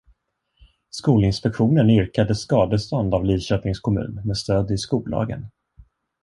[0.89, 5.45] Skolinspektionen yrkade skadestånd av Lidköpings kommun med stöd i skollagen.